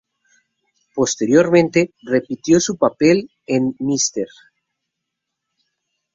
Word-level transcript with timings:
Posteriormente 0.95 1.93
repitió 2.01 2.59
su 2.59 2.75
papel 2.75 3.29
en 3.45 3.75
Mr. 3.79 4.25